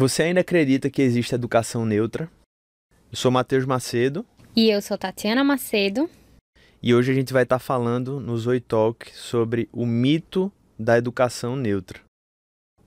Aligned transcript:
Você 0.00 0.22
ainda 0.22 0.40
acredita 0.40 0.88
que 0.88 1.02
existe 1.02 1.34
educação 1.34 1.84
neutra? 1.84 2.30
Eu 3.12 3.18
sou 3.18 3.30
Matheus 3.30 3.66
Macedo. 3.66 4.24
E 4.56 4.70
eu 4.70 4.80
sou 4.80 4.96
Tatiana 4.96 5.44
Macedo. 5.44 6.08
E 6.82 6.94
hoje 6.94 7.12
a 7.12 7.14
gente 7.14 7.34
vai 7.34 7.42
estar 7.42 7.58
falando 7.58 8.18
no 8.18 8.34
Zoe 8.38 8.60
Talk 8.60 9.14
sobre 9.14 9.68
o 9.70 9.84
mito 9.84 10.50
da 10.78 10.96
educação 10.96 11.54
neutra. 11.54 12.00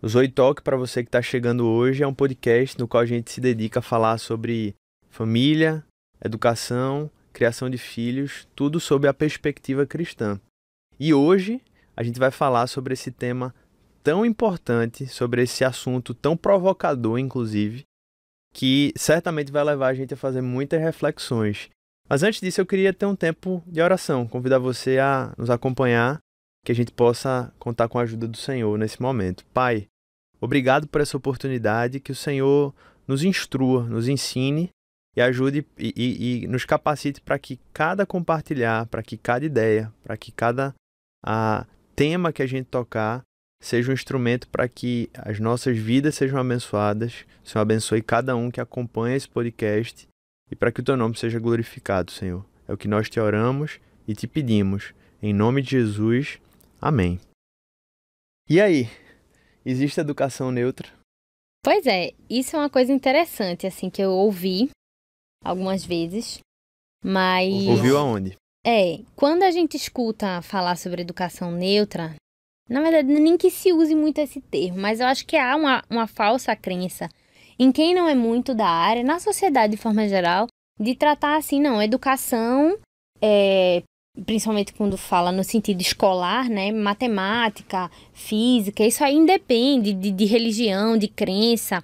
O 0.01 0.09
Zoe 0.09 0.27
Talk, 0.27 0.63
para 0.63 0.75
você 0.75 1.03
que 1.03 1.07
está 1.07 1.21
chegando 1.21 1.67
hoje, 1.67 2.01
é 2.01 2.07
um 2.07 2.15
podcast 2.15 2.79
no 2.79 2.87
qual 2.87 3.03
a 3.03 3.05
gente 3.05 3.29
se 3.29 3.39
dedica 3.39 3.77
a 3.77 3.83
falar 3.83 4.17
sobre 4.17 4.73
família, 5.11 5.85
educação, 6.25 7.11
criação 7.31 7.69
de 7.69 7.77
filhos, 7.77 8.47
tudo 8.55 8.79
sob 8.79 9.07
a 9.07 9.13
perspectiva 9.13 9.85
cristã. 9.85 10.41
E 10.99 11.13
hoje 11.13 11.61
a 11.95 12.01
gente 12.01 12.17
vai 12.17 12.31
falar 12.31 12.65
sobre 12.65 12.93
esse 12.95 13.11
tema 13.11 13.53
tão 14.03 14.25
importante, 14.25 15.07
sobre 15.07 15.43
esse 15.43 15.63
assunto 15.63 16.13
tão 16.13 16.35
provocador, 16.35 17.17
inclusive, 17.17 17.83
que 18.53 18.93
certamente 18.95 19.51
vai 19.51 19.63
levar 19.63 19.87
a 19.87 19.93
gente 19.93 20.13
a 20.13 20.17
fazer 20.17 20.41
muitas 20.41 20.81
reflexões. 20.81 21.69
Mas 22.07 22.21
antes 22.21 22.41
disso, 22.41 22.59
eu 22.61 22.65
queria 22.65 22.93
ter 22.93 23.05
um 23.05 23.15
tempo 23.15 23.63
de 23.65 23.81
oração, 23.81 24.27
convidar 24.27 24.59
você 24.59 24.99
a 24.99 25.33
nos 25.37 25.49
acompanhar, 25.49 26.19
que 26.65 26.71
a 26.71 26.75
gente 26.75 26.91
possa 26.91 27.51
contar 27.57 27.87
com 27.87 27.97
a 27.97 28.03
ajuda 28.03 28.27
do 28.27 28.37
Senhor 28.37 28.77
nesse 28.77 29.01
momento. 29.01 29.45
Pai, 29.53 29.87
obrigado 30.39 30.87
por 30.87 31.01
essa 31.01 31.17
oportunidade, 31.17 31.99
que 31.99 32.11
o 32.11 32.15
Senhor 32.15 32.73
nos 33.07 33.23
instrua, 33.23 33.83
nos 33.83 34.07
ensine 34.07 34.69
e 35.15 35.21
ajude 35.21 35.65
e, 35.77 35.93
e, 35.95 36.43
e 36.43 36.47
nos 36.47 36.65
capacite 36.65 37.21
para 37.21 37.39
que 37.39 37.59
cada 37.73 38.05
compartilhar, 38.05 38.85
para 38.87 39.03
que 39.03 39.17
cada 39.17 39.45
ideia, 39.45 39.93
para 40.03 40.17
que 40.17 40.31
cada 40.31 40.73
a, 41.23 41.65
tema 41.95 42.33
que 42.33 42.41
a 42.41 42.47
gente 42.47 42.65
tocar 42.65 43.23
seja 43.63 43.91
um 43.91 43.93
instrumento 43.93 44.47
para 44.49 44.67
que 44.67 45.09
as 45.13 45.39
nossas 45.39 45.77
vidas 45.77 46.15
sejam 46.15 46.39
abençoadas. 46.39 47.25
O 47.43 47.47
Senhor 47.47 47.61
abençoe 47.61 48.01
cada 48.01 48.35
um 48.35 48.51
que 48.51 48.59
acompanha 48.59 49.15
esse 49.15 49.29
podcast 49.29 50.07
e 50.51 50.55
para 50.55 50.71
que 50.71 50.81
o 50.81 50.83
teu 50.83 50.97
nome 50.97 51.17
seja 51.17 51.39
glorificado, 51.39 52.11
Senhor. 52.11 52.45
É 52.67 52.73
o 52.73 52.77
que 52.77 52.87
nós 52.87 53.09
te 53.09 53.19
oramos 53.19 53.79
e 54.07 54.13
te 54.13 54.27
pedimos. 54.27 54.93
Em 55.21 55.33
nome 55.33 55.61
de 55.61 55.71
Jesus. 55.71 56.39
Amém. 56.81 57.19
E 58.49 58.59
aí? 58.59 58.89
Existe 59.65 60.01
educação 60.01 60.51
neutra? 60.51 60.89
Pois 61.63 61.87
é, 61.87 62.11
isso 62.29 62.57
é 62.57 62.59
uma 62.59 62.69
coisa 62.69 62.91
interessante, 62.91 63.65
assim, 63.65 63.89
que 63.89 64.01
eu 64.01 64.11
ouvi 64.11 64.69
algumas 65.41 65.85
vezes, 65.85 66.39
mas... 67.01 67.53
Ouviu 67.67 67.97
aonde? 67.97 68.35
É, 68.65 68.99
quando 69.15 69.43
a 69.43 69.51
gente 69.51 69.77
escuta 69.77 70.41
falar 70.41 70.75
sobre 70.75 71.01
educação 71.01 71.51
neutra, 71.51 72.15
na 72.73 72.81
verdade, 72.81 73.07
nem 73.07 73.37
que 73.37 73.51
se 73.51 73.71
use 73.71 73.93
muito 73.93 74.17
esse 74.17 74.41
termo, 74.41 74.79
mas 74.79 74.99
eu 74.99 75.05
acho 75.05 75.27
que 75.27 75.37
há 75.37 75.55
uma, 75.55 75.83
uma 75.87 76.07
falsa 76.07 76.55
crença 76.55 77.07
em 77.59 77.71
quem 77.71 77.93
não 77.93 78.09
é 78.09 78.15
muito 78.15 78.55
da 78.55 78.67
área, 78.67 79.03
na 79.03 79.19
sociedade 79.19 79.75
de 79.75 79.81
forma 79.81 80.07
geral, 80.07 80.47
de 80.79 80.95
tratar 80.95 81.37
assim, 81.37 81.61
não, 81.61 81.79
educação, 81.79 82.75
é, 83.21 83.83
principalmente 84.25 84.73
quando 84.73 84.97
fala 84.97 85.31
no 85.31 85.43
sentido 85.43 85.81
escolar, 85.81 86.49
né, 86.49 86.71
matemática, 86.71 87.91
física, 88.11 88.83
isso 88.83 89.03
aí 89.03 89.13
independe 89.13 89.93
de, 89.93 90.09
de 90.09 90.25
religião, 90.25 90.97
de 90.97 91.07
crença, 91.07 91.83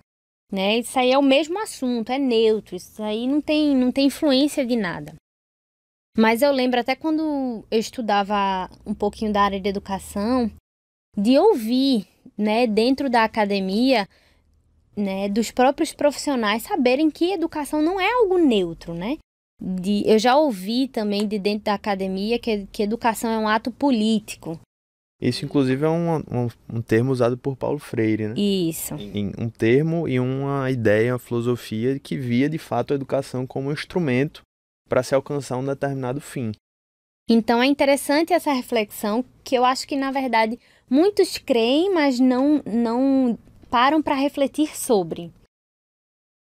né, 0.51 0.79
isso 0.79 0.97
aí 0.97 1.11
é 1.11 1.19
o 1.19 1.23
mesmo 1.23 1.59
assunto, 1.59 2.11
é 2.11 2.17
neutro, 2.17 2.75
isso 2.75 3.03
aí 3.03 3.27
não 3.27 3.41
tem, 3.41 3.75
não 3.75 3.91
tem 3.91 4.07
influência 4.07 4.65
de 4.65 4.75
nada. 4.75 5.13
Mas 6.17 6.41
eu 6.41 6.51
lembro 6.51 6.79
até 6.79 6.95
quando 6.95 7.63
eu 7.69 7.79
estudava 7.79 8.67
um 8.83 8.95
pouquinho 8.95 9.31
da 9.31 9.43
área 9.43 9.61
de 9.61 9.69
educação, 9.69 10.51
de 11.19 11.37
ouvir, 11.37 12.07
né, 12.37 12.65
dentro 12.65 13.09
da 13.09 13.23
academia, 13.23 14.07
né, 14.95 15.29
dos 15.29 15.51
próprios 15.51 15.93
profissionais 15.93 16.63
saberem 16.63 17.09
que 17.09 17.33
educação 17.33 17.81
não 17.81 17.99
é 17.99 18.11
algo 18.11 18.37
neutro, 18.37 18.93
né? 18.93 19.17
De, 19.61 20.03
eu 20.05 20.17
já 20.17 20.37
ouvi 20.37 20.87
também 20.87 21.27
de 21.27 21.37
dentro 21.37 21.65
da 21.65 21.73
academia 21.73 22.39
que, 22.39 22.65
que 22.71 22.83
educação 22.83 23.29
é 23.29 23.37
um 23.37 23.47
ato 23.47 23.71
político. 23.71 24.59
Isso, 25.21 25.43
inclusive, 25.43 25.83
é 25.83 25.89
um, 25.89 26.15
um, 26.15 26.47
um 26.73 26.81
termo 26.81 27.11
usado 27.11 27.37
por 27.37 27.57
Paulo 27.57 27.77
Freire, 27.77 28.29
né? 28.29 28.35
Isso. 28.37 28.95
Um 29.37 29.49
termo 29.49 30.07
e 30.07 30.17
uma 30.17 30.71
ideia, 30.71 31.11
uma 31.11 31.19
filosofia 31.19 31.99
que 31.99 32.17
via, 32.17 32.47
de 32.47 32.57
fato, 32.57 32.93
a 32.93 32.95
educação 32.95 33.45
como 33.45 33.67
um 33.67 33.73
instrumento 33.73 34.41
para 34.87 35.03
se 35.03 35.13
alcançar 35.13 35.57
um 35.57 35.65
determinado 35.65 36.21
fim. 36.21 36.53
Então, 37.29 37.61
é 37.61 37.65
interessante 37.65 38.31
essa 38.31 38.53
reflexão 38.53 39.25
que 39.43 39.55
eu 39.55 39.65
acho 39.65 39.85
que, 39.85 39.97
na 39.97 40.09
verdade, 40.09 40.57
Muitos 40.89 41.37
creem, 41.37 41.93
mas 41.93 42.19
não, 42.19 42.63
não 42.65 43.37
param 43.69 44.01
para 44.01 44.15
refletir 44.15 44.75
sobre. 44.75 45.31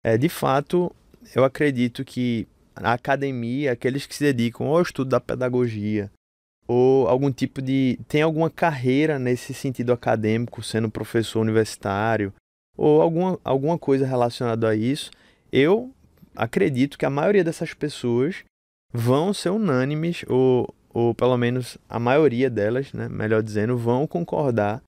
É, 0.05 0.17
de 0.17 0.29
fato, 0.29 0.95
eu 1.35 1.45
acredito 1.45 2.05
que 2.05 2.47
a 2.75 2.93
academia, 2.93 3.73
aqueles 3.73 4.07
que 4.07 4.15
se 4.15 4.23
dedicam 4.23 4.69
ao 4.69 4.83
estudo 4.83 5.11
da 5.11 5.21
pedagogia, 5.21 6.11
ou 6.69 7.09
algum 7.09 7.33
tipo 7.33 7.61
de. 7.63 7.99
tem 8.09 8.23
alguma 8.23 8.51
carreira 8.51 9.19
nesse 9.19 9.55
sentido 9.55 9.93
acadêmico, 9.93 10.63
sendo 10.63 10.91
professor 10.91 11.41
universitário, 11.41 12.33
ou 12.77 13.01
alguma, 13.01 13.39
alguma 13.43 13.79
coisa 13.79 14.07
relacionada 14.07 14.69
a 14.69 14.77
isso, 14.77 15.11
eu 15.51 15.93
acredito 16.35 16.99
que 16.99 17.07
a 17.07 17.11
maioria 17.11 17.43
dessas 17.43 17.73
pessoas 17.73 18.45
vão 18.93 19.33
ser 19.33 19.51
unânimes 19.51 20.25
ou 20.29 20.73
ou 20.97 21.15
pelo 21.15 21.37
menos 21.37 21.77
a 21.91 21.99
maioria 21.99 22.49
delas, 22.49 22.91
né, 22.95 23.07
melhor 23.07 23.43
dizendo, 23.43 23.77
vão 23.77 24.07
concordar 24.07 24.83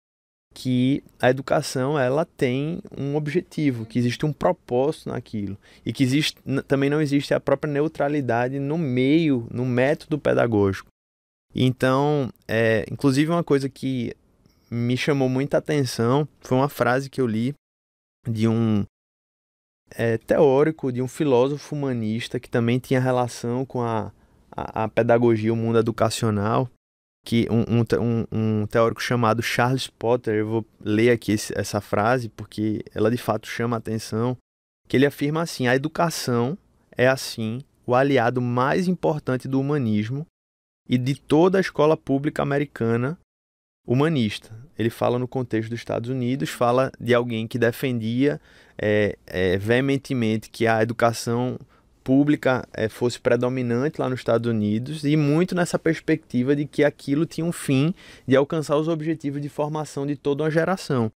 que 0.54 1.04
a 1.20 1.28
educação 1.28 1.98
ela 1.98 2.24
tem 2.24 2.80
um 2.96 3.14
objetivo, 3.14 3.84
que 3.84 3.98
existe 3.98 4.24
um 4.24 4.32
propósito 4.32 5.10
naquilo 5.10 5.58
e 5.84 5.92
que 5.92 6.02
existe, 6.02 6.40
também 6.66 6.88
não 6.88 7.02
existe 7.02 7.34
a 7.34 7.38
própria 7.38 7.70
neutralidade 7.70 8.58
no 8.58 8.78
meio, 8.78 9.46
no 9.50 9.66
método 9.66 10.18
pedagógico. 10.18 10.88
Então, 11.54 12.32
é, 12.48 12.86
inclusive 12.90 13.30
uma 13.30 13.44
coisa 13.44 13.68
que 13.68 14.16
me 14.70 14.96
chamou 14.96 15.28
muita 15.28 15.58
atenção 15.58 16.26
foi 16.40 16.56
uma 16.56 16.70
frase 16.70 17.10
que 17.10 17.20
eu 17.20 17.26
li 17.26 17.52
de 18.26 18.48
um 18.48 18.82
é, 19.90 20.16
teórico, 20.16 20.90
de 20.90 21.02
um 21.02 21.08
filósofo 21.08 21.76
humanista 21.76 22.40
que 22.40 22.48
também 22.48 22.78
tinha 22.78 22.98
relação 22.98 23.66
com 23.66 23.82
a 23.82 24.10
a, 24.62 24.88
pedagogia, 24.88 25.52
o 25.52 25.56
mundo 25.56 25.78
educacional, 25.78 26.70
que 27.24 27.46
um, 27.50 27.80
um, 27.80 28.26
um, 28.32 28.66
teórico 28.66 29.02
chamado 29.02 29.42
Charles 29.42 29.86
Potter, 29.86 30.36
eu 30.36 30.48
vou 30.48 30.66
ler 30.80 31.10
aqui 31.10 31.32
esse, 31.32 31.52
essa 31.58 31.80
frase 31.80 32.28
porque 32.28 32.82
ela 32.94 33.10
de 33.10 33.18
fato 33.18 33.46
chama 33.46 33.76
a 33.76 33.78
atenção, 33.78 34.36
que 34.88 34.96
ele 34.96 35.06
afirma 35.06 35.42
assim: 35.42 35.66
a 35.66 35.76
educação 35.76 36.56
é 36.96 37.06
assim 37.06 37.60
o 37.86 37.94
aliado 37.94 38.40
mais 38.40 38.88
importante 38.88 39.48
do 39.48 39.60
humanismo 39.60 40.26
e 40.88 40.96
de 40.96 41.14
toda 41.14 41.58
a 41.58 41.60
escola 41.60 41.96
pública 41.96 42.42
americana 42.42 43.18
humanista. 43.86 44.50
Ele 44.78 44.90
fala 44.90 45.18
no 45.18 45.26
contexto 45.26 45.70
dos 45.70 45.80
Estados 45.80 46.10
Unidos, 46.10 46.50
fala 46.50 46.92
de 47.00 47.14
alguém 47.14 47.46
que 47.46 47.58
defendia 47.58 48.40
é, 48.76 49.16
é, 49.26 49.56
veementemente 49.56 50.50
que 50.50 50.66
a 50.66 50.82
educação 50.82 51.58
pública 52.08 52.66
é, 52.72 52.88
fosse 52.88 53.20
predominante 53.20 54.00
lá 54.00 54.08
nos 54.08 54.20
Estados 54.20 54.50
Unidos 54.50 55.04
e 55.04 55.14
muito 55.14 55.54
nessa 55.54 55.78
perspectiva 55.78 56.56
de 56.56 56.64
que 56.64 56.82
aquilo 56.82 57.26
tinha 57.26 57.44
um 57.44 57.52
fim 57.52 57.94
de 58.26 58.34
alcançar 58.34 58.78
os 58.78 58.88
objetivos 58.88 59.42
de 59.42 59.50
formação 59.50 60.06
de 60.06 60.16
toda 60.16 60.42
uma 60.42 60.50
geração. 60.50 61.12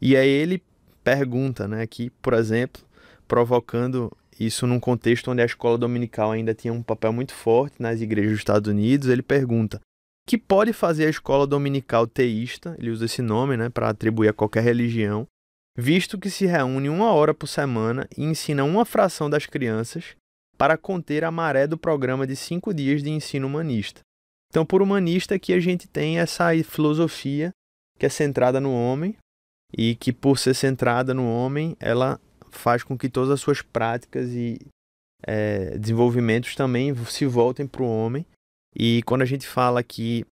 E 0.00 0.16
aí 0.16 0.30
ele 0.30 0.62
pergunta, 1.04 1.68
né, 1.68 1.86
que, 1.86 2.08
por 2.22 2.32
exemplo, 2.32 2.80
provocando 3.28 4.10
isso 4.38 4.66
num 4.66 4.80
contexto 4.80 5.30
onde 5.30 5.42
a 5.42 5.44
escola 5.44 5.76
dominical 5.76 6.32
ainda 6.32 6.54
tinha 6.54 6.72
um 6.72 6.82
papel 6.82 7.12
muito 7.12 7.34
forte 7.34 7.74
nas 7.78 8.00
igrejas 8.00 8.30
dos 8.30 8.40
Estados 8.40 8.70
Unidos, 8.70 9.08
ele 9.08 9.20
pergunta: 9.20 9.78
que 10.26 10.38
pode 10.38 10.72
fazer 10.72 11.04
a 11.04 11.10
escola 11.10 11.46
dominical 11.46 12.06
teísta, 12.06 12.74
ele 12.78 12.88
usa 12.88 13.04
esse 13.04 13.20
nome, 13.20 13.58
né, 13.58 13.68
para 13.68 13.90
atribuir 13.90 14.28
a 14.28 14.32
qualquer 14.32 14.62
religião, 14.62 15.26
visto 15.76 16.18
que 16.18 16.30
se 16.30 16.46
reúne 16.46 16.88
uma 16.88 17.12
hora 17.12 17.34
por 17.34 17.46
semana 17.46 18.08
e 18.16 18.24
ensina 18.24 18.64
uma 18.64 18.86
fração 18.86 19.28
das 19.28 19.44
crianças 19.44 20.18
para 20.60 20.76
conter 20.76 21.24
a 21.24 21.30
maré 21.30 21.66
do 21.66 21.78
programa 21.78 22.26
de 22.26 22.36
cinco 22.36 22.74
dias 22.74 23.02
de 23.02 23.08
ensino 23.08 23.46
humanista. 23.46 24.02
Então, 24.50 24.66
por 24.66 24.82
humanista 24.82 25.38
que 25.38 25.54
a 25.54 25.58
gente 25.58 25.88
tem 25.88 26.18
essa 26.18 26.50
filosofia 26.62 27.50
que 27.98 28.04
é 28.04 28.10
centrada 28.10 28.60
no 28.60 28.70
homem 28.70 29.16
e 29.72 29.94
que, 29.94 30.12
por 30.12 30.38
ser 30.38 30.52
centrada 30.52 31.14
no 31.14 31.26
homem, 31.26 31.74
ela 31.80 32.20
faz 32.50 32.82
com 32.82 32.98
que 32.98 33.08
todas 33.08 33.30
as 33.30 33.40
suas 33.40 33.62
práticas 33.62 34.28
e 34.32 34.58
é, 35.22 35.78
desenvolvimentos 35.78 36.54
também 36.54 36.94
se 37.06 37.24
voltem 37.24 37.66
para 37.66 37.82
o 37.82 37.88
homem. 37.88 38.26
E 38.76 39.02
quando 39.04 39.22
a 39.22 39.26
gente 39.26 39.46
fala 39.46 39.80
aqui 39.80 40.26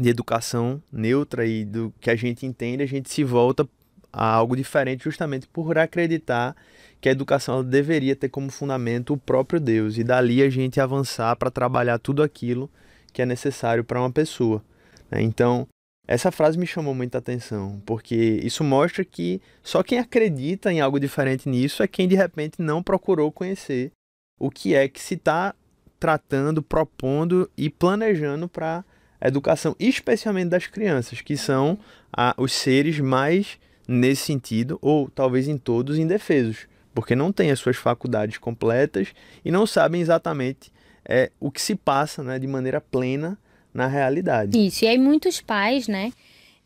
de 0.00 0.08
educação 0.08 0.80
neutra 0.92 1.44
e 1.44 1.64
do 1.64 1.92
que 2.00 2.08
a 2.08 2.14
gente 2.14 2.46
entende, 2.46 2.84
a 2.84 2.86
gente 2.86 3.10
se 3.10 3.24
volta 3.24 3.68
a 4.16 4.26
algo 4.26 4.56
diferente 4.56 5.04
justamente 5.04 5.46
por 5.46 5.76
acreditar 5.76 6.56
que 7.00 7.08
a 7.10 7.12
educação 7.12 7.62
deveria 7.62 8.16
ter 8.16 8.30
como 8.30 8.50
fundamento 8.50 9.12
o 9.12 9.18
próprio 9.18 9.60
Deus 9.60 9.98
e 9.98 10.02
dali 10.02 10.42
a 10.42 10.48
gente 10.48 10.80
avançar 10.80 11.36
para 11.36 11.50
trabalhar 11.50 11.98
tudo 11.98 12.22
aquilo 12.22 12.70
que 13.12 13.20
é 13.20 13.26
necessário 13.26 13.84
para 13.84 14.00
uma 14.00 14.10
pessoa. 14.10 14.64
Né? 15.10 15.20
Então, 15.20 15.68
Essa 16.08 16.30
frase 16.30 16.56
me 16.56 16.66
chamou 16.66 16.94
muita 16.94 17.18
atenção, 17.18 17.82
porque 17.84 18.14
isso 18.44 18.62
mostra 18.62 19.04
que 19.04 19.42
só 19.62 19.82
quem 19.82 19.98
acredita 19.98 20.72
em 20.72 20.80
algo 20.80 21.00
diferente 21.00 21.48
nisso 21.48 21.82
é 21.82 21.88
quem 21.88 22.06
de 22.06 22.14
repente 22.14 22.62
não 22.62 22.80
procurou 22.80 23.32
conhecer 23.32 23.90
o 24.38 24.48
que 24.48 24.74
é 24.74 24.86
que 24.88 25.00
se 25.00 25.14
está 25.14 25.52
tratando, 25.98 26.62
propondo 26.62 27.50
e 27.56 27.68
planejando 27.68 28.48
para 28.48 28.84
a 29.20 29.26
educação, 29.26 29.74
especialmente 29.80 30.50
das 30.50 30.66
crianças, 30.68 31.20
que 31.20 31.36
são 31.36 31.76
a, 32.12 32.34
os 32.38 32.52
seres 32.52 33.00
mais, 33.00 33.58
nesse 33.86 34.22
sentido, 34.22 34.78
ou 34.82 35.08
talvez 35.08 35.48
em 35.48 35.56
todos, 35.56 35.98
indefesos, 35.98 36.66
porque 36.94 37.14
não 37.14 37.32
têm 37.32 37.50
as 37.50 37.58
suas 37.58 37.76
faculdades 37.76 38.38
completas 38.38 39.08
e 39.44 39.50
não 39.50 39.66
sabem 39.66 40.00
exatamente 40.00 40.72
é, 41.04 41.30
o 41.38 41.50
que 41.50 41.60
se 41.62 41.74
passa 41.74 42.22
né, 42.22 42.38
de 42.38 42.46
maneira 42.46 42.80
plena 42.80 43.38
na 43.72 43.86
realidade. 43.86 44.58
Isso, 44.58 44.84
e 44.84 44.88
aí 44.88 44.98
muitos 44.98 45.40
pais, 45.40 45.86
né, 45.86 46.12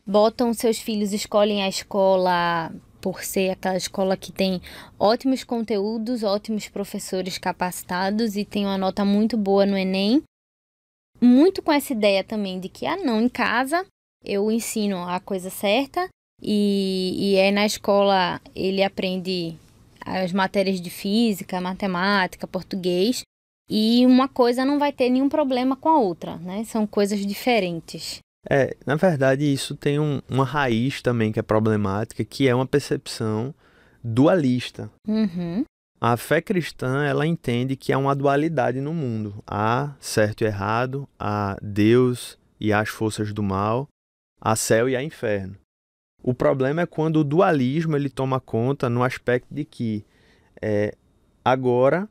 botam 0.05 0.53
seus 0.53 0.79
filhos, 0.79 1.13
escolhem 1.13 1.63
a 1.63 1.69
escola 1.69 2.71
por 3.01 3.23
ser 3.23 3.49
aquela 3.49 3.75
escola 3.75 4.15
que 4.15 4.31
tem 4.31 4.61
ótimos 4.97 5.43
conteúdos, 5.43 6.23
ótimos 6.23 6.69
professores 6.69 7.37
capacitados 7.37 8.37
e 8.37 8.45
tem 8.45 8.65
uma 8.65 8.77
nota 8.77 9.03
muito 9.03 9.35
boa 9.35 9.65
no 9.65 9.75
Enem. 9.75 10.21
Muito 11.19 11.61
com 11.61 11.71
essa 11.71 11.93
ideia 11.93 12.23
também 12.23 12.59
de 12.59 12.69
que, 12.69 12.85
ah, 12.85 12.97
não, 12.97 13.21
em 13.21 13.29
casa 13.29 13.85
eu 14.23 14.51
ensino 14.51 15.03
a 15.03 15.19
coisa 15.19 15.49
certa 15.49 16.07
e, 16.41 17.15
e 17.17 17.35
é 17.35 17.51
na 17.51 17.65
escola 17.65 18.41
ele 18.55 18.83
aprende 18.83 19.55
as 20.05 20.33
matérias 20.33 20.81
de 20.81 20.89
física, 20.89 21.61
matemática, 21.61 22.47
português 22.47 23.21
e 23.69 24.05
uma 24.05 24.27
coisa 24.27 24.65
não 24.65 24.79
vai 24.79 24.91
ter 24.91 25.09
nenhum 25.09 25.29
problema 25.29 25.75
com 25.75 25.89
a 25.89 25.99
outra, 25.99 26.35
né? 26.37 26.63
São 26.65 26.85
coisas 26.85 27.25
diferentes. 27.25 28.19
É, 28.49 28.75
na 28.85 28.95
verdade, 28.95 29.45
isso 29.51 29.75
tem 29.75 29.99
um, 29.99 30.19
uma 30.27 30.43
raiz 30.43 31.01
também 31.01 31.31
que 31.31 31.39
é 31.39 31.43
problemática, 31.43 32.25
que 32.25 32.47
é 32.47 32.55
uma 32.55 32.65
percepção 32.65 33.53
dualista. 34.03 34.89
Uhum. 35.07 35.63
A 36.01 36.17
fé 36.17 36.41
cristã, 36.41 37.03
ela 37.05 37.27
entende 37.27 37.75
que 37.75 37.93
há 37.93 37.97
uma 37.97 38.15
dualidade 38.15 38.81
no 38.81 38.93
mundo. 38.93 39.43
Há 39.45 39.93
certo 39.99 40.41
e 40.41 40.45
errado, 40.45 41.07
há 41.19 41.55
Deus 41.61 42.39
e 42.59 42.73
as 42.73 42.89
forças 42.89 43.31
do 43.31 43.43
mal, 43.43 43.87
há 44.41 44.55
céu 44.55 44.89
e 44.89 44.95
há 44.95 45.03
inferno. 45.03 45.55
O 46.23 46.33
problema 46.33 46.81
é 46.81 46.85
quando 46.85 47.17
o 47.17 47.23
dualismo 47.23 47.95
ele 47.95 48.09
toma 48.09 48.39
conta 48.39 48.89
no 48.89 49.03
aspecto 49.03 49.47
de 49.53 49.65
que 49.65 50.05
é, 50.61 50.95
agora 51.43 52.07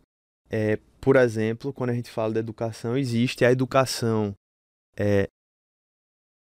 é, 0.51 0.79
por 1.01 1.17
exemplo, 1.17 1.73
quando 1.73 1.91
a 1.91 1.95
gente 1.95 2.11
fala 2.11 2.35
da 2.35 2.41
educação, 2.41 2.97
existe 2.97 3.45
a 3.45 3.53
educação 3.53 4.35
é, 4.97 5.29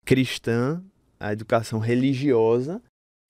cristã, 0.06 0.84
a 1.20 1.32
educação 1.32 1.80
religiosa 1.80 2.82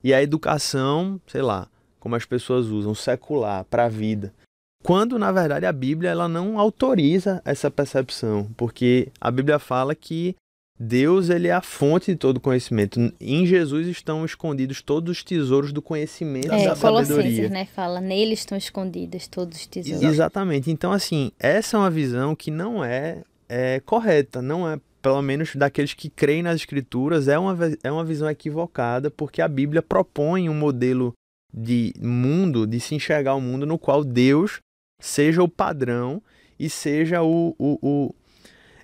e 0.04 0.14
a 0.14 0.22
educação, 0.22 1.22
sei 1.28 1.42
lá, 1.42 1.70
como 2.00 2.16
as 2.16 2.26
pessoas 2.26 2.66
usam, 2.66 2.94
secular, 2.94 3.64
para 3.66 3.86
a 3.86 3.90
vida. 3.90 4.34
Quando, 4.84 5.18
na 5.18 5.32
verdade, 5.32 5.66
a 5.66 5.72
Bíblia 5.72 6.10
ela 6.10 6.28
não 6.28 6.60
autoriza 6.60 7.42
essa 7.46 7.72
percepção, 7.72 8.52
porque 8.58 9.10
a 9.22 9.32
Bíblia 9.32 9.58
fala 9.60 9.96
que 9.96 10.36
Deus 10.80 11.30
ele 11.30 11.48
é 11.48 11.54
a 11.54 11.62
fonte 11.62 12.12
de 12.12 12.18
todo 12.18 12.40
conhecimento. 12.40 13.00
Em 13.20 13.46
Jesus 13.46 13.88
estão 13.88 14.25
escondidos 14.25 14.81
todos 14.81 15.18
os 15.18 15.24
tesouros 15.24 15.72
do 15.72 15.81
conhecimento 15.81 16.52
é, 16.52 16.66
da 16.66 16.75
sabedoria. 16.75 17.48
né? 17.50 17.66
Fala, 17.66 18.02
nele 18.02 18.34
estão 18.34 18.58
escondidos 18.58 19.28
todos 19.28 19.60
os 19.60 19.68
tesouros. 19.68 20.04
Exatamente. 20.04 20.72
Então, 20.72 20.92
assim, 20.92 21.31
essa 21.40 21.78
é 21.78 21.80
uma 21.80 21.92
visão 21.92 22.36
que 22.36 22.50
não 22.50 22.84
é, 22.84 23.24
é 23.48 23.80
correta, 23.81 24.42
não 24.42 24.68
é, 24.68 24.80
pelo 25.02 25.22
menos 25.22 25.56
daqueles 25.56 25.94
que 25.94 26.10
creem 26.10 26.42
nas 26.42 26.56
escrituras, 26.56 27.28
é 27.28 27.38
uma, 27.38 27.56
é 27.84 27.92
uma 27.92 28.04
visão 28.04 28.30
equivocada, 28.30 29.12
porque 29.12 29.42
a 29.42 29.48
Bíblia 29.48 29.81
propõe 29.81 30.50
um 30.50 30.56
modelo 30.56 31.14
de 31.54 31.94
mundo, 32.02 32.66
de 32.66 32.80
se 32.80 32.96
enxergar 32.96 33.36
o 33.36 33.38
um 33.38 33.42
mundo 33.42 33.66
no 33.66 33.78
qual 33.78 34.04
Deus 34.04 34.60
seja 35.00 35.44
o 35.44 35.48
padrão 35.48 36.22
e 36.58 36.68
seja 36.70 37.22
o, 37.22 37.54
o, 37.60 37.78
o 37.81 38.16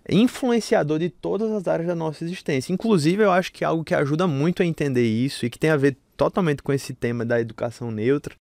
influenciador 0.09 0.99
de 0.99 1.09
todas 1.09 1.51
as 1.51 1.67
áreas 1.67 1.87
da 1.87 1.95
nossa 1.95 2.23
existência. 2.23 2.73
Inclusive, 2.73 3.23
eu 3.23 3.31
acho 3.31 3.51
que 3.51 3.63
algo 3.63 3.83
que 3.83 3.93
ajuda 3.93 4.27
muito 4.27 4.63
a 4.63 4.65
entender 4.65 5.05
isso 5.05 5.45
e 5.45 5.49
que 5.49 5.59
tem 5.59 5.69
a 5.69 5.77
ver 5.77 5.97
totalmente 6.17 6.63
com 6.63 6.73
esse 6.73 6.93
tema 6.93 7.23
da 7.23 7.39
educação 7.39 7.91
neutra 7.91 8.35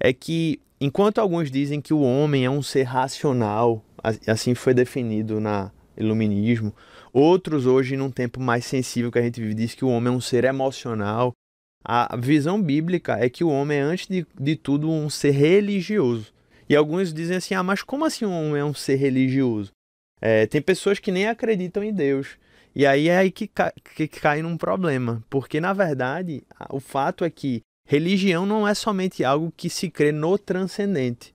é 0.00 0.12
que, 0.12 0.60
enquanto 0.80 1.18
alguns 1.18 1.50
dizem 1.50 1.80
que 1.80 1.94
o 1.94 2.00
homem 2.00 2.44
é 2.44 2.50
um 2.50 2.62
ser 2.62 2.82
racional, 2.82 3.84
assim 4.26 4.54
foi 4.54 4.74
definido 4.74 5.40
na 5.40 5.70
iluminismo, 5.96 6.74
outros 7.12 7.66
hoje, 7.66 7.96
num 7.96 8.10
tempo 8.10 8.40
mais 8.40 8.64
sensível 8.64 9.12
que 9.12 9.18
a 9.18 9.22
gente 9.22 9.40
vive, 9.40 9.54
diz 9.54 9.74
que 9.74 9.84
o 9.84 9.88
homem 9.88 10.12
é 10.12 10.16
um 10.16 10.20
ser 10.20 10.44
emocional. 10.44 11.32
A 11.84 12.16
visão 12.16 12.62
bíblica 12.62 13.16
é 13.18 13.28
que 13.28 13.42
o 13.42 13.48
homem 13.48 13.78
é, 13.78 13.82
antes 13.82 14.06
de, 14.06 14.26
de 14.38 14.56
tudo, 14.56 14.88
um 14.88 15.10
ser 15.10 15.32
religioso. 15.32 16.32
E 16.68 16.76
alguns 16.76 17.12
dizem 17.12 17.36
assim: 17.36 17.54
ah, 17.54 17.62
mas 17.62 17.82
como 17.82 18.04
assim 18.04 18.24
um 18.24 18.32
homem 18.32 18.60
é 18.60 18.64
um 18.64 18.74
ser 18.74 18.96
religioso? 18.96 19.72
É, 20.24 20.46
tem 20.46 20.62
pessoas 20.62 21.00
que 21.00 21.10
nem 21.10 21.26
acreditam 21.26 21.82
em 21.82 21.92
Deus. 21.92 22.38
E 22.74 22.86
aí 22.86 23.08
é 23.08 23.18
aí 23.18 23.30
que, 23.32 23.48
ca 23.48 23.72
que 23.96 24.06
cai 24.06 24.40
num 24.40 24.56
problema. 24.56 25.22
Porque, 25.28 25.60
na 25.60 25.72
verdade, 25.72 26.44
o 26.70 26.78
fato 26.78 27.24
é 27.24 27.30
que 27.30 27.60
religião 27.84 28.46
não 28.46 28.66
é 28.66 28.72
somente 28.72 29.24
algo 29.24 29.52
que 29.56 29.68
se 29.68 29.90
crê 29.90 30.12
no 30.12 30.38
transcendente. 30.38 31.32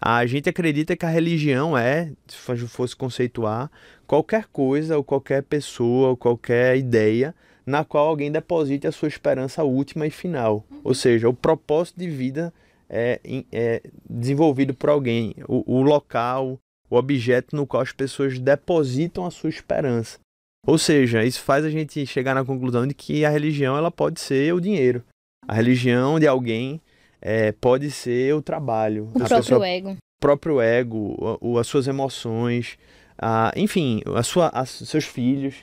A 0.00 0.24
gente 0.24 0.48
acredita 0.48 0.96
que 0.96 1.04
a 1.04 1.10
religião 1.10 1.76
é, 1.76 2.12
se 2.26 2.66
fosse 2.68 2.96
conceituar, 2.96 3.70
qualquer 4.06 4.46
coisa 4.46 4.96
ou 4.96 5.04
qualquer 5.04 5.42
pessoa 5.42 6.10
ou 6.10 6.16
qualquer 6.16 6.78
ideia 6.78 7.34
na 7.66 7.84
qual 7.84 8.08
alguém 8.08 8.32
deposite 8.32 8.86
a 8.86 8.92
sua 8.92 9.08
esperança 9.08 9.62
última 9.62 10.06
e 10.06 10.10
final. 10.10 10.64
Ou 10.82 10.94
seja, 10.94 11.28
o 11.28 11.34
propósito 11.34 11.98
de 11.98 12.08
vida 12.08 12.54
é, 12.88 13.20
é 13.52 13.82
desenvolvido 14.08 14.72
por 14.72 14.88
alguém, 14.88 15.34
o, 15.46 15.78
o 15.78 15.82
local, 15.82 16.58
o 16.90 16.96
objeto 16.96 17.54
no 17.54 17.66
qual 17.66 17.82
as 17.82 17.92
pessoas 17.92 18.38
depositam 18.38 19.24
a 19.24 19.30
sua 19.30 19.48
esperança. 19.48 20.18
Ou 20.66 20.76
seja, 20.76 21.24
isso 21.24 21.40
faz 21.40 21.64
a 21.64 21.70
gente 21.70 22.04
chegar 22.04 22.34
na 22.34 22.44
conclusão 22.44 22.86
de 22.86 22.92
que 22.92 23.24
a 23.24 23.30
religião 23.30 23.76
ela 23.76 23.90
pode 23.90 24.20
ser 24.20 24.52
o 24.52 24.60
dinheiro. 24.60 25.02
A 25.48 25.54
religião 25.54 26.18
de 26.18 26.26
alguém 26.26 26.80
é, 27.22 27.52
pode 27.52 27.90
ser 27.90 28.34
o 28.34 28.42
trabalho. 28.42 29.04
O 29.04 29.12
próprio 29.12 29.36
pessoa, 29.36 29.68
ego. 29.68 29.90
O 29.92 30.20
próprio 30.20 30.60
ego, 30.60 31.38
o, 31.40 31.58
as 31.58 31.66
suas 31.66 31.86
emoções, 31.86 32.76
a, 33.16 33.52
enfim, 33.56 34.02
a 34.14 34.22
sua, 34.22 34.48
a, 34.48 34.66
seus 34.66 35.04
filhos. 35.04 35.54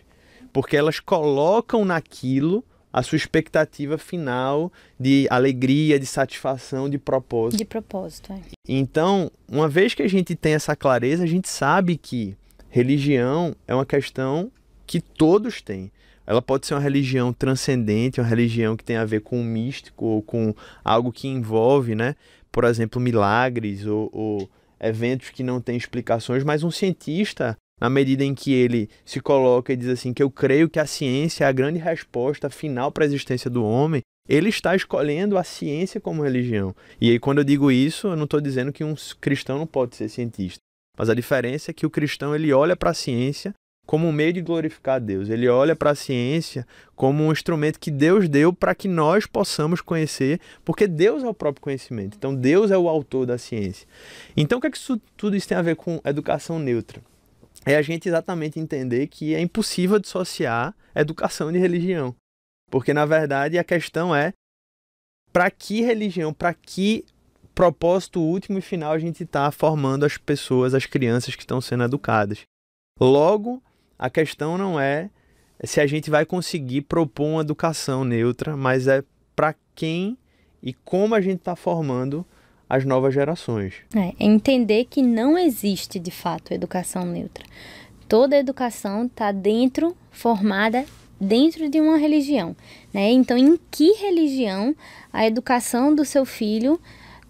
Porque 0.52 0.76
elas 0.76 1.00
colocam 1.00 1.86
naquilo 1.86 2.64
a 2.98 3.04
sua 3.04 3.16
expectativa 3.16 3.96
final 3.96 4.74
de 5.00 5.28
alegria, 5.30 6.00
de 6.00 6.08
satisfação, 6.08 6.90
de 6.90 6.98
propósito. 6.98 7.60
De 7.60 7.64
propósito, 7.64 8.34
é. 8.34 8.40
Então, 8.68 9.30
uma 9.48 9.70
vez 9.70 9.94
que 9.94 10.02
a 10.02 10.08
gente 10.08 10.36
tem 10.36 10.56
essa 10.56 10.76
clareza, 10.76 11.24
a 11.24 11.28
gente 11.28 11.48
sabe 11.48 11.96
que 11.96 12.36
religião 12.72 13.56
é 13.68 13.76
uma 13.76 13.86
questão 13.86 14.52
que 14.88 15.00
todos 15.00 15.62
têm. 15.62 15.92
Ela 16.26 16.42
pode 16.42 16.66
ser 16.66 16.74
uma 16.74 16.80
religião 16.80 17.32
transcendente, 17.32 18.20
uma 18.20 18.28
religião 18.28 18.76
que 18.76 18.84
tem 18.84 18.98
a 18.98 19.06
ver 19.06 19.22
com 19.22 19.40
o 19.40 19.44
místico 19.44 20.04
ou 20.04 20.24
com 20.24 20.56
algo 20.84 21.12
que 21.12 21.28
envolve, 21.28 21.94
né? 21.94 22.16
Por 22.52 22.64
exemplo, 22.64 23.00
milagres 23.00 23.86
ou, 23.86 24.10
ou 24.12 24.50
eventos 24.80 25.30
que 25.30 25.44
não 25.44 25.62
têm 25.62 25.78
explicações, 25.78 26.44
mas 26.44 26.64
um 26.64 26.72
cientista 26.72 27.56
na 27.80 27.90
medida 27.90 28.24
em 28.24 28.34
que 28.34 28.54
ele 28.54 28.90
se 29.06 29.20
coloca 29.20 29.72
e 29.72 29.76
diz 29.76 29.90
assim 29.90 30.14
que 30.14 30.24
eu 30.24 30.32
creio 30.32 30.70
que 30.70 30.80
a 30.80 30.86
ciência 30.86 31.46
é 31.46 31.48
a 31.48 31.52
grande 31.52 31.80
resposta 31.80 32.50
final 32.50 32.92
para 32.92 33.04
a 33.04 33.08
existência 33.08 33.50
do 33.50 33.64
homem, 33.64 34.02
ele 34.28 34.50
está 34.50 34.76
escolhendo 34.76 35.38
a 35.38 35.44
ciência 35.44 36.02
como 36.02 36.24
religião. 36.24 36.76
E 37.00 37.12
aí 37.12 37.20
quando 37.20 37.40
eu 37.40 37.44
digo 37.44 37.72
isso, 37.72 38.08
eu 38.08 38.16
não 38.16 38.26
estou 38.26 38.42
dizendo 38.42 38.74
que 38.74 38.84
um 38.84 38.96
cristão 39.22 39.58
não 39.58 39.68
pode 39.68 39.96
ser 39.96 40.10
cientista, 40.10 40.60
mas 40.98 41.10
a 41.10 41.14
diferença 41.14 41.72
é 41.72 41.74
que 41.74 41.86
o 41.86 41.90
cristão 41.90 42.36
ele 42.36 42.52
olha 42.52 42.76
para 42.76 42.90
a 42.90 42.96
ciência 42.96 43.54
como 43.88 44.06
um 44.06 44.12
meio 44.12 44.34
de 44.34 44.42
glorificar 44.42 45.00
Deus. 45.00 45.30
Ele 45.30 45.48
olha 45.48 45.74
para 45.74 45.92
a 45.92 45.96
ciência 45.96 46.68
como 46.94 47.24
um 47.24 47.32
instrumento 47.32 47.80
que 47.80 47.90
Deus 47.90 48.28
deu 48.28 48.52
para 48.52 48.76
que 48.76 48.88
nós 48.88 49.26
possamos 49.26 49.80
conhecer, 49.80 50.42
porque 50.66 50.86
Deus 50.86 51.24
é 51.24 51.28
o 51.28 51.34
próprio 51.34 51.64
conhecimento. 51.64 52.18
Então 52.18 52.36
Deus 52.36 52.70
é 52.70 52.78
o 52.78 52.90
autor 52.90 53.26
da 53.26 53.38
ciência. 53.38 53.88
Então 54.36 54.58
o 54.58 54.62
que 54.62 54.68
é 54.68 54.72
que 54.72 54.78
isso, 54.78 55.00
tudo 55.16 55.38
isso 55.38 55.48
tem 55.48 55.58
a 55.58 55.62
ver 55.62 55.78
com 55.78 56.02
educação 56.04 56.60
neutra? 56.60 57.02
É 57.68 57.76
a 57.76 57.82
gente 57.82 58.08
exatamente 58.08 58.60
entender 58.60 59.08
que 59.08 59.36
é 59.36 59.42
impossível 59.42 60.00
dissociar 60.00 60.74
educação 60.96 61.52
de 61.52 61.60
religião. 61.60 62.16
Porque, 62.72 62.94
na 62.94 63.06
verdade, 63.06 63.58
a 63.58 63.64
questão 63.64 64.16
é 64.16 64.32
para 65.34 65.52
que 65.52 65.82
religião, 65.82 66.34
para 66.34 66.54
que 66.54 67.04
propósito 67.54 68.22
último 68.22 68.58
e 68.58 68.62
final 68.62 68.94
a 68.94 69.00
gente 69.00 69.24
está 69.24 69.52
formando 69.52 70.06
as 70.06 70.18
pessoas, 70.18 70.74
as 70.74 70.86
crianças 70.86 71.36
que 71.36 71.44
estão 71.44 71.60
sendo 71.60 71.84
educadas. 71.84 72.44
Logo, 73.00 73.62
a 74.00 74.10
questão 74.10 74.58
não 74.58 74.80
é 74.80 75.10
se 75.64 75.82
a 75.82 75.88
gente 75.88 76.10
vai 76.10 76.26
conseguir 76.26 76.84
propor 76.84 77.26
uma 77.26 77.42
educação 77.42 78.06
neutra, 78.06 78.56
mas 78.56 78.88
é 78.88 79.04
para 79.36 79.54
quem 79.76 80.18
e 80.64 80.74
como 80.74 81.16
a 81.16 81.20
gente 81.20 81.40
está 81.40 81.56
formando 81.56 82.26
as 82.70 82.86
novas 82.86 83.14
gerações. 83.14 83.76
É, 83.96 84.10
é 84.10 84.26
entender 84.26 84.86
que 84.86 85.02
não 85.02 85.38
existe 85.38 86.00
de 86.00 86.12
fato 86.12 86.54
educação 86.54 87.06
neutra. 87.06 87.46
Toda 88.08 88.38
educação 88.38 89.06
está 89.06 89.32
dentro, 89.32 89.96
formada 90.12 90.86
dentro 91.20 91.70
de 91.70 91.82
uma 91.82 91.98
religião, 91.98 92.56
né? 92.94 93.10
Então, 93.12 93.38
em 93.38 93.58
que 93.72 93.94
religião 93.94 94.76
a 95.12 95.26
educação 95.26 95.94
do 95.94 96.06
seu 96.06 96.26
filho 96.26 96.80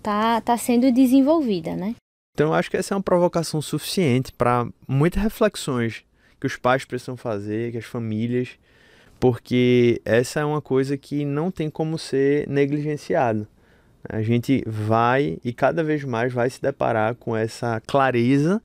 tá, 0.04 0.42
tá 0.42 0.58
sendo 0.58 0.92
desenvolvida, 0.92 1.76
né? 1.76 1.96
Então, 2.34 2.48
eu 2.48 2.54
acho 2.54 2.70
que 2.70 2.78
essa 2.78 2.94
é 2.94 2.98
uma 2.98 3.04
provocação 3.04 3.62
suficiente 3.62 4.32
para 4.32 4.68
muitas 4.88 5.24
reflexões 5.24 6.04
que 6.40 6.46
os 6.46 6.56
pais 6.56 6.86
precisam 6.86 7.18
fazer, 7.18 7.72
que 7.72 7.80
as 7.80 7.86
famílias, 7.86 8.50
porque 9.20 10.00
essa 10.06 10.42
é 10.42 10.46
uma 10.46 10.62
coisa 10.62 10.98
que 10.98 11.26
não 11.26 11.50
tem 11.50 11.70
como 11.70 11.98
ser 11.98 12.48
negligenciada. 12.48 13.48
A 14.10 14.22
gente 14.22 14.64
vai 14.66 15.38
e 15.44 15.52
cada 15.52 15.84
vez 15.84 16.04
mais 16.04 16.32
vai 16.32 16.50
se 16.50 16.62
deparar 16.62 17.16
com 17.16 17.36
essa 17.36 17.82
clareza, 17.82 18.62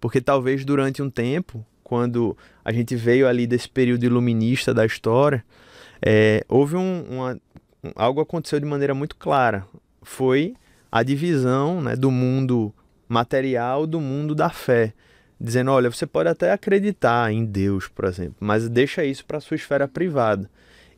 porque 0.00 0.20
talvez 0.20 0.64
durante 0.64 1.02
um 1.02 1.10
tempo, 1.10 1.64
quando 1.82 2.36
a 2.64 2.72
gente 2.72 2.94
veio 2.94 3.26
ali 3.26 3.46
desse 3.46 3.68
período 3.68 4.04
iluminista 4.04 4.72
da 4.72 4.86
história, 4.86 5.44
é, 6.00 6.44
houve 6.48 6.76
um, 6.76 7.04
uma, 7.10 7.40
algo 7.96 8.20
aconteceu 8.20 8.60
de 8.60 8.66
maneira 8.66 8.94
muito 8.94 9.16
clara. 9.16 9.66
Foi 10.02 10.54
a 10.92 11.02
divisão 11.02 11.80
né, 11.80 11.96
do 11.96 12.10
mundo 12.10 12.72
material 13.08 13.86
do 13.86 14.00
mundo 14.00 14.34
da 14.34 14.50
fé. 14.50 14.92
Dizendo, 15.40 15.70
olha, 15.70 15.90
você 15.90 16.06
pode 16.06 16.28
até 16.28 16.52
acreditar 16.52 17.32
em 17.32 17.44
Deus, 17.44 17.88
por 17.88 18.04
exemplo, 18.04 18.36
mas 18.40 18.68
deixa 18.68 19.04
isso 19.04 19.24
para 19.24 19.40
sua 19.40 19.56
esfera 19.56 19.86
privada. 19.86 20.48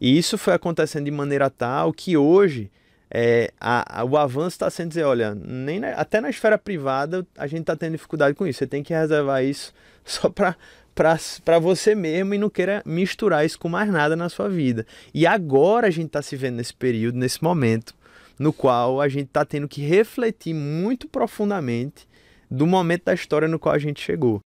E 0.01 0.17
isso 0.17 0.37
foi 0.37 0.53
acontecendo 0.53 1.07
de 1.07 1.11
maneira 1.11 1.49
tal 1.49 1.93
que 1.93 2.17
hoje 2.17 2.71
é, 3.11 3.53
a, 3.61 4.01
a, 4.01 4.05
o 4.05 4.17
avanço 4.17 4.55
está 4.55 4.69
sendo 4.69 4.89
dizer, 4.89 5.05
olha, 5.05 5.35
nem 5.35 5.79
na, 5.79 5.91
até 5.91 6.21
na 6.21 6.29
esfera 6.31 6.59
privada 6.59 7.27
a 7.37 7.47
gente 7.47 7.61
está 7.61 7.77
tendo 7.77 7.93
dificuldade 7.93 8.35
com 8.35 8.47
isso. 8.47 8.59
Você 8.59 8.67
tem 8.67 8.83
que 8.83 8.93
reservar 8.93 9.45
isso 9.45 9.73
só 10.05 10.29
para 10.31 11.59
você 11.61 11.95
mesmo 11.95 12.35
e 12.35 12.39
não 12.39 12.51
queira 12.51 12.83
misturar 12.85 13.45
isso 13.45 13.59
com 13.59 13.69
mais 13.69 13.91
nada 13.91 14.17
na 14.17 14.29
sua 14.29 14.49
vida. 14.49 14.87
E 15.15 15.27
agora 15.27 15.87
a 15.87 15.91
gente 15.91 16.09
está 16.09 16.23
se 16.23 16.37
vendo 16.37 16.57
nesse 16.57 16.75
período, 16.75 17.19
nesse 17.19 17.43
momento, 17.43 17.95
no 18.39 18.53
qual 18.53 19.01
a 19.01 19.09
gente 19.09 19.27
está 19.27 19.45
tendo 19.45 19.69
que 19.69 19.83
refletir 19.83 20.55
muito 20.55 21.09
profundamente 21.09 22.09
do 22.51 22.67
momento 22.67 23.05
da 23.05 23.15
história 23.15 23.49
no 23.49 23.59
qual 23.59 23.75
a 23.75 23.79
gente 23.79 24.01
chegou. 24.01 24.41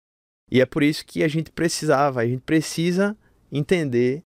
E 0.52 0.62
é 0.62 0.66
por 0.66 0.84
isso 0.84 1.06
que 1.06 1.24
a 1.24 1.28
gente 1.28 1.52
precisava, 1.52 2.22
a 2.22 2.26
gente 2.26 2.42
precisa 2.42 3.16
entender 3.52 4.22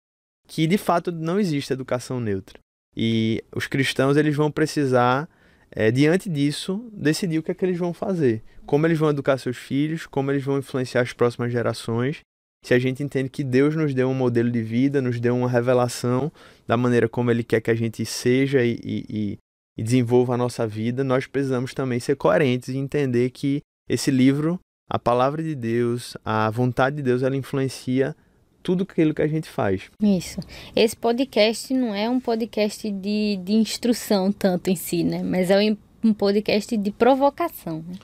que 0.48 0.68
de 0.68 0.78
fato 0.78 1.12
não 1.12 1.40
existe 1.40 1.72
educação 1.72 2.20
neutra. 2.20 2.60
E 2.96 3.44
os 3.56 3.68
cristãos 3.68 4.18
eles 4.18 4.36
vão 4.36 4.52
precisar, 4.52 5.30
é, 5.72 5.92
diante 5.92 6.30
disso, 6.30 6.90
decidir 6.94 7.40
o 7.40 7.44
que 7.44 7.52
é 7.52 7.54
que 7.54 7.66
eles 7.66 7.78
vão 7.78 7.94
fazer. 7.94 8.44
Como 8.66 8.86
eles 8.86 8.98
vão 8.98 9.10
educar 9.10 9.38
seus 9.38 9.58
filhos, 9.58 10.06
como 10.06 10.32
eles 10.32 10.44
vão 10.44 10.58
influenciar 10.58 11.02
as 11.02 11.14
próximas 11.14 11.52
gerações. 11.52 12.22
Se 12.64 12.74
a 12.74 12.80
gente 12.80 13.02
entende 13.02 13.30
que 13.30 13.44
Deus 13.44 13.76
nos 13.76 13.94
deu 13.94 14.10
um 14.10 14.14
modelo 14.14 14.52
de 14.52 14.62
vida, 14.62 15.02
nos 15.02 15.20
deu 15.20 15.36
uma 15.36 15.50
revelação 15.50 16.32
da 16.68 16.76
maneira 16.76 17.08
como 17.08 17.32
Ele 17.32 17.44
quer 17.44 17.62
que 17.62 17.72
a 17.72 17.76
gente 17.76 18.06
seja 18.06 18.64
e, 18.64 18.78
e, 18.84 19.40
e 19.78 19.84
desenvolva 19.84 20.34
a 20.34 20.38
nossa 20.38 20.68
vida, 20.68 21.04
nós 21.04 21.26
precisamos 21.26 21.74
também 21.74 22.00
ser 22.00 22.18
coerentes 22.18 22.70
e 22.70 22.78
entender 22.78 23.30
que 23.30 23.62
esse 23.88 24.12
livro, 24.12 24.60
a 24.90 25.00
palavra 25.00 25.42
de 25.42 25.56
Deus, 25.56 26.18
a 26.24 26.50
vontade 26.50 26.98
de 26.98 27.02
Deus, 27.02 27.24
ela 27.24 27.38
influencia 27.38 28.16
tudo 28.62 28.84
aquilo 28.84 29.14
que 29.14 29.22
a 29.22 29.28
gente 29.28 29.50
faz. 29.50 29.90
Isso. 30.02 30.40
Esse 30.76 30.96
podcast 30.96 31.74
não 31.74 31.94
é 31.94 32.10
um 32.10 32.20
podcast 32.20 32.90
de, 32.92 33.40
de 33.44 33.54
instrução 33.54 34.32
tanto 34.32 34.70
em 34.70 34.76
si, 34.76 35.04
né? 35.04 35.24
Mas 35.24 35.50
é 35.50 35.76
um 36.04 36.14
podcast 36.14 36.76
de 36.76 36.92
provocação. 36.92 37.84
Né? 37.88 37.96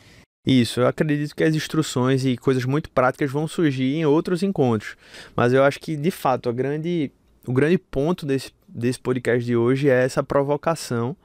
Isso, 0.45 0.79
eu 0.79 0.88
acredito 0.88 1.35
que 1.35 1.43
as 1.43 1.55
instruções 1.55 2.24
e 2.24 2.38
coisas 2.38 2.65
muito 2.65 2.89
práticas 2.91 3.31
vão 3.31 3.47
surgir 3.47 3.95
em 3.95 4.05
outros 4.05 4.43
encontros. 4.43 4.95
Mas 5.35 5.53
eu 5.53 5.63
acho 5.63 5.79
que, 5.79 5.95
de 5.95 6.12
fato, 6.12 6.50
a 6.50 6.53
grande, 6.53 7.12
o 7.47 7.53
grande 7.53 7.77
ponto 7.79 8.25
desse, 8.25 8.51
desse 8.67 9.00
podcast 9.00 9.43
de 9.43 9.55
hoje 9.55 9.89
é 9.89 10.03
essa 10.03 10.21
provocação, 10.21 11.15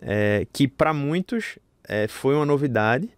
é, 0.00 0.46
que 0.52 0.66
para 0.66 0.92
muitos 0.92 1.58
é, 1.88 2.08
foi 2.08 2.34
uma 2.34 2.44
novidade. 2.44 3.08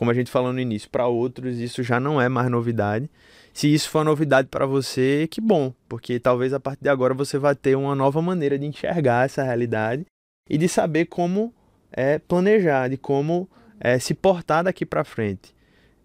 Como 0.00 0.10
a 0.10 0.14
gente 0.14 0.30
falou 0.30 0.50
no 0.50 0.58
início, 0.58 0.88
para 0.88 1.06
outros 1.06 1.58
isso 1.58 1.82
já 1.82 2.00
não 2.00 2.18
é 2.18 2.26
mais 2.26 2.50
novidade. 2.50 3.10
Se 3.52 3.70
isso 3.70 3.90
for 3.90 4.02
novidade 4.02 4.48
para 4.48 4.64
você, 4.64 5.28
que 5.30 5.42
bom, 5.42 5.74
porque 5.86 6.18
talvez 6.18 6.54
a 6.54 6.58
partir 6.58 6.84
de 6.84 6.88
agora 6.88 7.12
você 7.12 7.36
vai 7.36 7.54
ter 7.54 7.76
uma 7.76 7.94
nova 7.94 8.22
maneira 8.22 8.58
de 8.58 8.64
enxergar 8.64 9.26
essa 9.26 9.42
realidade 9.42 10.06
e 10.48 10.56
de 10.56 10.70
saber 10.70 11.04
como 11.04 11.52
é, 11.92 12.18
planejar, 12.18 12.88
de 12.88 12.96
como 12.96 13.46
é, 13.78 13.98
se 13.98 14.14
portar 14.14 14.64
daqui 14.64 14.86
para 14.86 15.04
frente. 15.04 15.54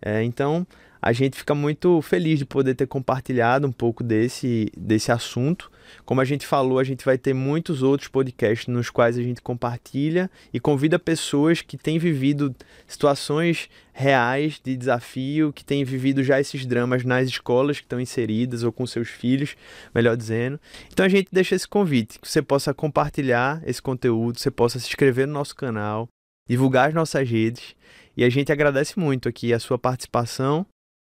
É, 0.02 0.22
então, 0.24 0.68
a 1.06 1.14
gente 1.14 1.38
fica 1.38 1.54
muito 1.54 2.02
feliz 2.02 2.40
de 2.40 2.46
poder 2.46 2.74
ter 2.74 2.88
compartilhado 2.88 3.68
um 3.68 3.72
pouco 3.72 4.04
desse, 4.04 4.72
desse 4.76 5.12
assunto. 5.12 5.72
Como 6.04 6.20
a 6.20 6.26
gente 6.26 6.48
falou, 6.48 6.80
a 6.80 6.84
gente 6.84 7.06
vai 7.06 7.16
ter 7.16 7.32
muitos 7.32 7.84
outros 7.84 8.10
podcasts 8.10 8.68
nos 8.68 8.90
quais 8.90 9.16
a 9.16 9.22
gente 9.22 9.40
compartilha 9.40 10.32
e 10.52 10.60
convida 10.60 10.98
pessoas 10.98 11.62
que 11.62 11.78
têm 11.78 12.00
vivido 12.00 12.56
situações 12.88 13.70
reais 13.94 14.60
de 14.60 14.76
desafio, 14.76 15.54
que 15.54 15.64
têm 15.64 15.84
vivido 15.84 16.24
já 16.24 16.40
esses 16.40 16.66
dramas 16.66 17.04
nas 17.04 17.28
escolas 17.28 17.78
que 17.78 17.86
estão 17.86 18.02
inseridas 18.02 18.64
ou 18.64 18.72
com 18.72 18.88
seus 18.88 19.08
filhos, 19.08 19.56
melhor 19.94 20.18
dizendo. 20.18 20.60
Então 20.92 21.06
a 21.06 21.10
gente 21.10 21.28
deixa 21.32 21.54
esse 21.54 21.68
convite, 21.68 22.20
que 22.20 22.28
você 22.28 22.42
possa 22.42 22.74
compartilhar 22.74 23.62
esse 23.64 23.80
conteúdo, 23.80 24.40
você 24.40 24.50
possa 24.50 24.80
se 24.80 24.88
inscrever 24.88 25.28
no 25.28 25.34
nosso 25.34 25.56
canal, 25.56 26.08
divulgar 26.50 26.88
as 26.88 26.96
nossas 26.96 27.30
redes. 27.30 27.76
E 28.18 28.24
a 28.24 28.30
gente 28.30 28.52
agradece 28.52 28.98
muito 28.98 29.30
aqui 29.30 29.54
a 29.54 29.60
sua 29.60 29.78
participação 29.78 30.66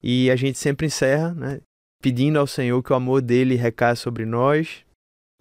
e 0.02 0.30
a 0.30 0.36
gente 0.36 0.58
sempre 0.58 0.86
encerra, 0.86 1.34
né, 1.34 1.60
pedindo 2.00 2.38
ao 2.38 2.46
Senhor 2.46 2.82
que 2.82 2.92
o 2.92 2.96
amor 2.96 3.20
dele 3.20 3.54
recaia 3.54 3.94
sobre 3.94 4.24
nós, 4.24 4.84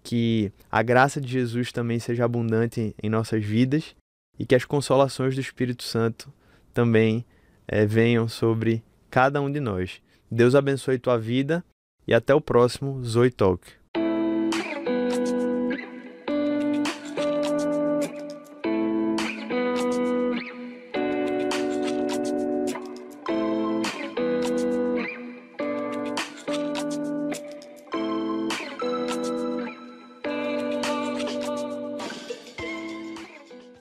que 0.02 0.52
a 0.70 0.82
graça 0.82 1.20
de 1.20 1.28
Jesus 1.28 1.72
também 1.72 1.98
seja 1.98 2.24
abundante 2.24 2.94
em 3.02 3.08
nossas 3.08 3.44
vidas 3.44 3.94
e 4.38 4.46
que 4.46 4.54
as 4.54 4.64
consolações 4.64 5.34
do 5.34 5.40
Espírito 5.40 5.82
Santo 5.82 6.32
também 6.72 7.24
é, 7.66 7.84
venham 7.86 8.28
sobre 8.28 8.82
cada 9.10 9.40
um 9.40 9.50
de 9.50 9.60
nós. 9.60 10.00
Deus 10.30 10.54
abençoe 10.54 10.98
tua 10.98 11.18
vida 11.18 11.64
e 12.06 12.14
até 12.14 12.34
o 12.34 12.40
próximo 12.40 13.02
Zoe 13.04 13.30
Talk. 13.30 13.79